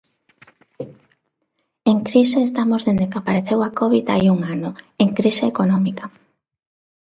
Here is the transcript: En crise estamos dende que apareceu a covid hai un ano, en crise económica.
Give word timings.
En 1.91 1.97
crise 2.07 2.37
estamos 2.47 2.81
dende 2.87 3.09
que 3.11 3.19
apareceu 3.19 3.59
a 3.63 3.73
covid 3.79 4.05
hai 4.13 4.23
un 4.35 4.39
ano, 4.55 4.69
en 5.03 5.09
crise 5.17 5.43
económica. 5.53 6.05